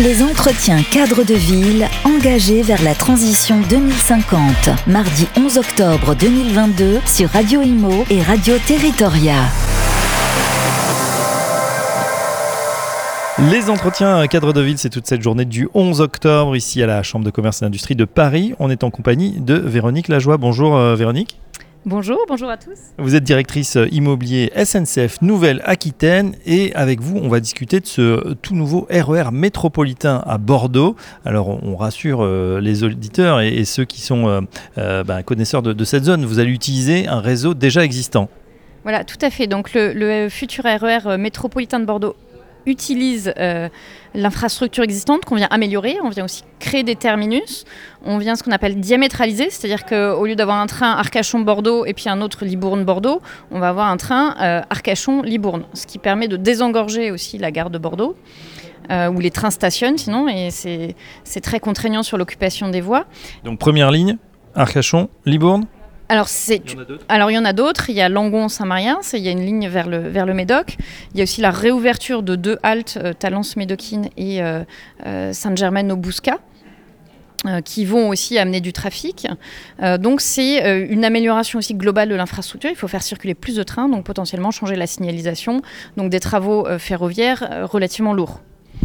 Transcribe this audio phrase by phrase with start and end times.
[0.00, 4.40] Les entretiens cadres de ville engagés vers la transition 2050.
[4.86, 9.34] Mardi 11 octobre 2022 sur Radio Imo et Radio Territoria.
[13.50, 17.02] Les entretiens cadres de ville, c'est toute cette journée du 11 octobre ici à la
[17.02, 18.54] Chambre de commerce et d'industrie de Paris.
[18.60, 20.38] On est en compagnie de Véronique Lajoie.
[20.38, 21.38] Bonjour euh, Véronique.
[21.84, 22.78] Bonjour, bonjour à tous.
[22.98, 28.54] Vous êtes directrice immobilier SNCF Nouvelle-Aquitaine et avec vous, on va discuter de ce tout
[28.54, 30.94] nouveau RER e métropolitain à Bordeaux.
[31.24, 34.40] Alors, on rassure euh, les auditeurs et, ceux qui sont euh,
[34.78, 36.24] euh, bah, connaisseurs de, cette zone.
[36.24, 38.28] Vous allez utiliser un réseau déjà existant.
[38.84, 39.48] Voilà, tout à fait.
[39.48, 42.14] Donc, le, le futur RER e métropolitain de Bordeaux
[42.66, 43.68] utilise euh,
[44.14, 47.64] l'infrastructure existante qu'on vient améliorer, on vient aussi créer des terminus,
[48.04, 52.08] on vient ce qu'on appelle diamétraliser, c'est-à-dire qu'au lieu d'avoir un train Arcachon-Bordeaux et puis
[52.08, 57.10] un autre Libourne-Bordeaux, on va avoir un train euh, Arcachon-Libourne, ce qui permet de désengorger
[57.10, 58.16] aussi la gare de Bordeaux.
[58.90, 63.04] Euh, où les trains stationnent sinon, et c'est très contraignant sur l'occupation des voies.
[63.44, 64.16] Donc première ligne,
[64.56, 65.66] Arcachon, Libourne
[66.08, 67.90] alors, il y en a d'autres Alors, il y en a d'autres.
[67.90, 70.76] Il y a Langon-Saint-Marien, il y a une ligne vers le, vers le Médoc.
[71.14, 74.62] Il y a aussi la réouverture de deux haltes, euh, Talence-Médoquine et euh,
[75.06, 76.38] euh, Sainte-Germaine-au-Bouscat.
[77.64, 79.26] qui vont aussi amener du trafic.
[79.98, 82.70] donc c'est une amélioration aussi globale de l'infrastructure.
[82.70, 85.60] Il faut faire circuler plus de trains, donc potentiellement changer la signalisation,
[85.96, 88.38] donc des travaux ferroviaires relativement lourds.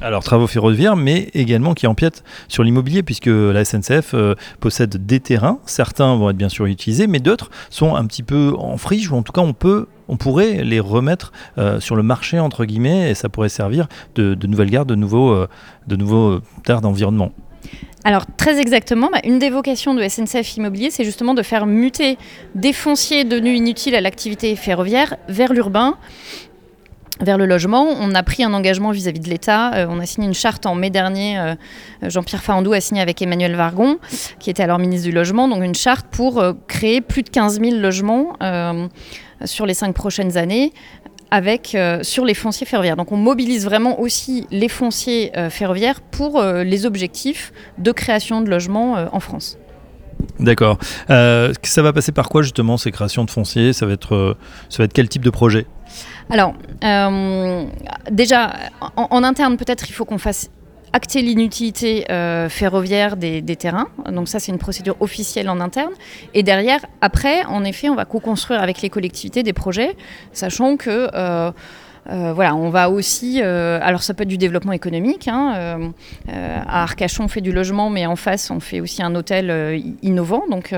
[0.00, 5.20] Alors travaux ferroviaires, mais également qui empiètent sur l'immobilier, puisque la SNCF euh, possède des
[5.20, 5.58] terrains.
[5.66, 9.16] Certains vont être bien sûr utilisés, mais d'autres sont un petit peu en friche, ou
[9.16, 13.10] en tout cas on peut on pourrait les remettre euh, sur le marché entre guillemets
[13.10, 15.48] et ça pourrait servir de, nouvelles gares, de nouveaux, euh,
[15.86, 17.32] de nouveaux terres d'environnement.
[18.04, 22.18] Alors très exactement, bah, une des vocations de SNCF Immobilier, c'est justement de faire muter
[22.54, 25.96] des fonciers devenus inutiles à l'activité ferroviaire vers l'urbain
[27.20, 27.86] vers le logement.
[28.00, 29.74] On a pris un engagement vis-à-vis de l'État.
[29.74, 31.38] Euh, on a signé une charte en mai dernier.
[31.38, 31.54] Euh,
[32.02, 33.98] Jean-Pierre Farandou a signé avec Emmanuel Vargon,
[34.38, 37.60] qui était alors ministre du Logement, donc une charte pour euh, créer plus de 15
[37.60, 38.36] 000 logements
[39.44, 40.72] sur les cinq prochaines années.
[41.30, 42.94] Avec, sur les fonciers ferroviaires.
[42.94, 49.08] Donc on mobilise vraiment aussi les fonciers ferroviaires pour les objectifs de création de logements
[49.10, 49.58] en France.
[50.38, 50.78] D'accord.
[51.08, 53.72] ça va passer par quoi justement ces créations de fonciers?
[53.72, 54.36] Ça va, être,
[54.68, 55.66] ça va être quel type de projet?
[56.30, 57.64] Alors, euh,
[58.10, 58.54] déjà,
[58.96, 60.50] en, interne, peut-être il faut qu'on fasse
[60.92, 63.88] acter l'inutilité euh, ferroviaire des, terrains.
[64.10, 65.92] Donc ça, c'est une procédure officielle en interne.
[66.34, 69.96] Et derrière, après, en effet, on va co-construire avec les collectivités des projets,
[70.32, 71.10] sachant que...
[71.14, 71.50] Euh,
[72.10, 73.40] euh, voilà, on va aussi.
[73.42, 75.28] Euh, alors, ça peut être du développement économique.
[75.28, 75.88] Hein, euh,
[76.28, 80.44] à Arcachon, on fait du logement, mais en face, on fait aussi un hôtel innovant.
[80.50, 80.74] Donc,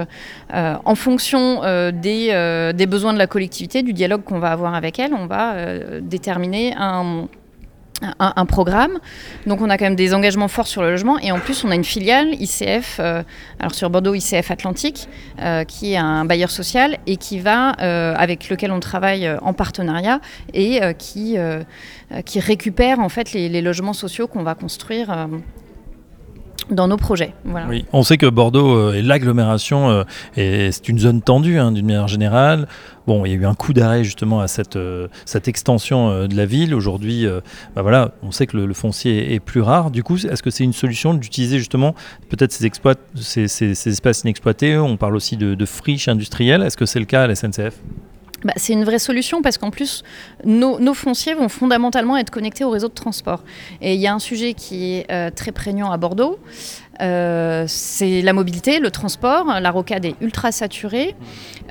[0.52, 1.60] en fonction
[1.92, 5.54] des, des, besoins de la collectivité, du dialogue qu'on va avoir avec elle, on va
[6.00, 7.28] déterminer un
[8.18, 8.98] un, programme.
[9.46, 11.70] Donc on a quand même des engagements forts sur le logement et en plus on
[11.70, 13.22] a une filiale ICF, euh,
[13.58, 15.08] alors sur Bordeaux ICF Atlantique,
[15.40, 19.52] euh, qui est un bailleur social et qui va, euh, avec lequel on travaille en
[19.52, 20.20] partenariat
[20.52, 21.36] et qui,
[22.36, 25.28] récupère en fait les logements sociaux qu'on va construire
[26.70, 27.32] dans nos projets.
[27.68, 30.04] Oui, on sait que Bordeaux l'agglomération
[30.36, 32.66] et c'est une zone tendue hein, d'une manière générale.
[33.06, 36.26] Bon, il y a eu un coup d'arrêt justement à cette, euh, cette extension euh,
[36.26, 36.74] de la ville.
[36.74, 37.40] Aujourd'hui, euh,
[37.76, 39.92] bah voilà, on sait que le, foncier est plus rare.
[39.92, 41.94] Du coup, est-ce que c'est une solution d'utiliser justement
[42.28, 44.76] peut-être ces, espaces inexploités?
[44.76, 46.62] On parle aussi de, de friches industrielles.
[46.62, 47.80] Est-ce que c'est le cas à la SNCF
[48.44, 50.02] bah, c'est une vraie solution parce qu'en plus,
[50.44, 53.42] nos, fonciers vont fondamentalement être connectés au réseau de transport.
[53.80, 56.38] Et il y a un sujet qui est euh, très prégnant à Bordeaux,
[57.02, 59.46] euh, c'est la mobilité, le transport.
[59.60, 61.14] La rocade est ultra saturée.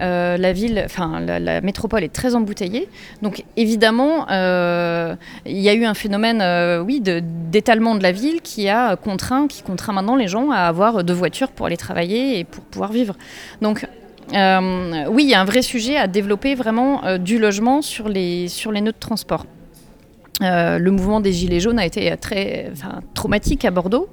[0.02, 2.90] Euh, la ville, enfin la, métropole est très embouteillée.
[3.22, 6.44] Donc évidemment, il y a eu un phénomène,
[6.82, 11.04] oui, d'étalement de, la ville qui a contraint, qui contraint maintenant les gens à avoir
[11.04, 13.16] deux voitures pour aller travailler et pour pouvoir vivre.
[13.62, 13.88] Donc
[14.34, 18.10] euh, oui, il y a un vrai sujet à développer vraiment euh, du logement sur
[18.10, 19.46] les, sur les nœuds de transport.
[20.42, 22.72] Euh, le mouvement des Gilets jaunes a été très
[23.14, 24.10] traumatique à Bordeaux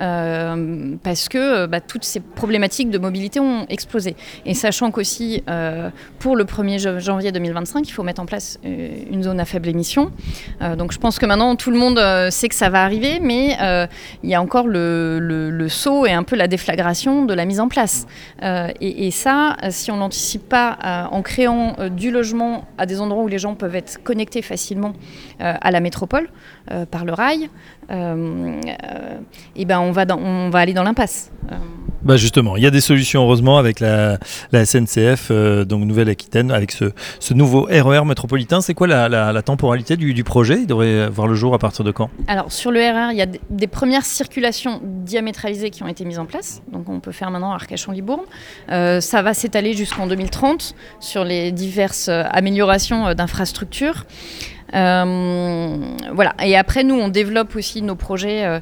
[0.00, 4.16] euh, parce que bah, toutes ces problématiques de mobilité ont explosé.
[4.46, 9.22] Et sachant qu'aussi, euh, pour le 1er janvier 2025, il faut mettre en place une
[9.22, 10.10] zone à faible émission.
[10.76, 12.00] donc je pense que maintenant, tout le monde
[12.30, 13.56] sait que ça va arriver, mais
[14.22, 17.68] il y a encore le, saut et un peu la déflagration de la mise en
[17.68, 18.06] place.
[18.42, 23.28] Et, et, ça, si on n'anticipe pas en créant du logement à des endroits où
[23.28, 24.92] les gens peuvent être connectés facilement
[25.38, 26.28] à la métropole
[26.90, 27.50] par le rail,
[27.90, 31.30] et ben on va, on va aller dans l'impasse.
[32.02, 34.18] Bah justement, il y a des solutions heureusement avec la,
[34.52, 36.92] SNCF, euh, donc Nouvelle-Aquitaine, avec ce,
[37.34, 38.62] nouveau RER e métropolitain.
[38.62, 40.60] C'est quoi la, temporalité du, projet?
[40.60, 42.08] Il devrait voir le jour à partir de quand?
[42.26, 46.04] Alors sur le RER, e il y a des premières circulations diamétralisées qui ont été
[46.06, 46.62] mises en place.
[46.72, 48.24] Donc on peut faire maintenant Arcachon-Libourne.
[48.70, 54.06] Euh, ça va s'étaler jusqu'en 2030 sur les diverses euh, améliorations d'infrastructures.
[54.72, 56.34] voilà.
[56.42, 58.60] Et après, nous, on développe aussi nos projets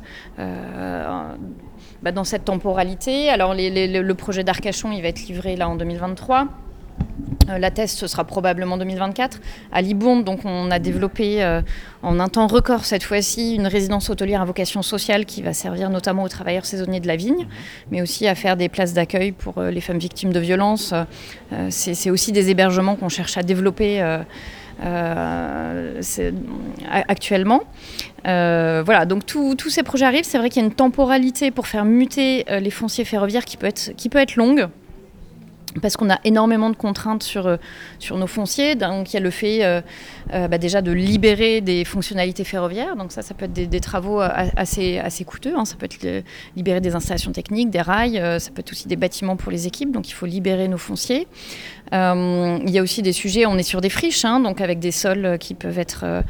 [2.02, 3.28] bah, dans cette temporalité.
[3.28, 6.48] Alors le projet d'Arcachon, il va être livré là en 2023.
[7.48, 9.40] Euh, la test, ce sera probablement 2024.
[9.72, 11.62] À Libourne, donc, on a développé euh,
[12.02, 15.90] en un temps record cette fois-ci une résidence hôtelière à vocation sociale qui va servir
[15.90, 17.46] notamment aux travailleurs saisonniers de la vigne,
[17.90, 20.94] mais aussi à faire des places d'accueil pour euh, les femmes victimes de violences.
[21.70, 24.02] C'est aussi des hébergements qu'on cherche à développer
[26.86, 27.62] actuellement.
[28.26, 30.24] Euh, voilà, donc tous ces projets arrivent.
[30.24, 33.56] C'est vrai qu'il y a une temporalité pour faire muter euh, les fonciers ferroviaires qui
[33.56, 34.68] peut être, qui peut être longue
[35.82, 37.56] parce qu'on a énormément de contraintes sur, euh,
[37.98, 38.74] sur nos fonciers.
[38.74, 39.82] Donc il y a le fait
[40.32, 42.96] bah, déjà de libérer des fonctionnalités ferroviaires.
[42.96, 45.54] Donc ça, ça peut être des, travaux assez, assez coûteux.
[45.56, 45.64] Hein.
[45.64, 46.24] Ça peut être
[46.56, 48.20] libérer des installations techniques, des rails.
[48.40, 49.92] ça peut être aussi des bâtiments pour les équipes.
[49.92, 51.28] Donc il faut libérer nos fonciers.
[51.92, 54.90] il y a aussi des sujets, on est sur des friches, hein, donc avec des
[54.90, 56.24] sols qui peuvent être...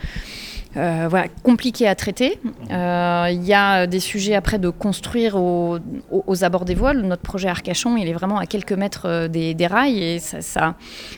[0.77, 2.39] Euh, voilà, compliqué à traiter.
[2.71, 5.79] Euh, il y a des sujets après de construire aux,
[6.43, 7.03] abords des voiles.
[7.03, 10.75] Notre projet Arcachon, il est vraiment à quelques mètres euh, des, rails et ça,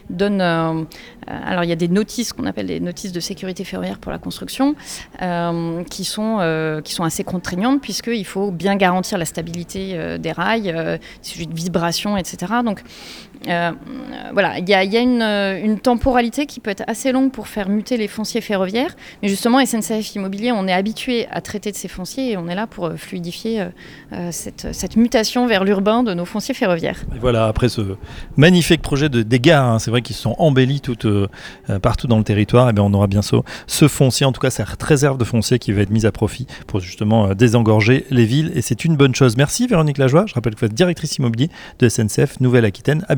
[0.08, 0.40] donne.
[0.40, 4.18] alors il y a des notices qu'on appelle des notices de sécurité ferroviaire pour la
[4.18, 4.74] construction
[5.90, 10.98] qui, sont, qui sont assez contraignantes puisqu'il faut bien garantir la stabilité des rails, des
[11.22, 12.54] sujets de vibration, etc.
[12.64, 12.82] Donc
[13.44, 15.00] voilà, il y a, a
[15.60, 19.64] une, temporalité qui peut être assez longue pour faire muter les fonciers ferroviaires, mais justement,
[19.64, 22.86] SNCF Immobilier, on est habitué à traiter de ces fonciers et on est là pour
[22.86, 23.68] euh, fluidifier euh,
[24.12, 27.02] euh, cette, mutation vers l'urbain de nos fonciers ferroviaires.
[27.20, 27.96] voilà, après ce
[28.36, 30.96] magnifique projet de, des gares, hein, c'est vrai qu'ils sont embellis tout,
[31.82, 34.40] partout dans le territoire, et eh bien on aura bien ce, ce foncier, en tout
[34.40, 38.24] cas cette réserve de foncier qui va être mise à profit pour justement désengorger les
[38.24, 39.36] villes et c'est une bonne chose.
[39.36, 41.48] Merci Véronique Lajoie, je rappelle que vous êtes directrice immobilier
[41.78, 43.04] de SNCF Nouvelle-Aquitaine.
[43.08, 43.14] À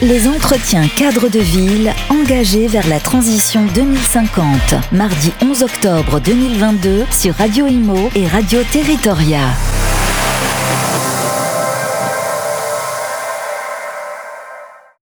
[0.00, 7.34] Les entretiens cadres de ville engagés vers la transition 2050 mardi 11 octobre 2022 sur
[7.34, 9.40] Radio Imo et Radio Territoria.